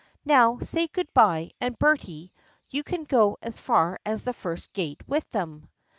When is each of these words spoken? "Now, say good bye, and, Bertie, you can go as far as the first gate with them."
"Now, 0.25 0.57
say 0.61 0.87
good 0.87 1.13
bye, 1.13 1.51
and, 1.61 1.77
Bertie, 1.77 2.33
you 2.71 2.83
can 2.83 3.03
go 3.03 3.37
as 3.43 3.59
far 3.59 3.99
as 4.03 4.23
the 4.23 4.33
first 4.33 4.73
gate 4.73 5.07
with 5.07 5.29
them." 5.29 5.69